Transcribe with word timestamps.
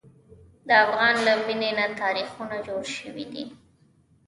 د 0.67 0.69
افغان 0.85 1.15
له 1.25 1.33
مینې 1.45 1.71
نه 1.77 1.85
تاریخونه 2.01 2.55
جوړ 2.67 2.83
شوي 2.97 3.25
دي. 3.33 3.45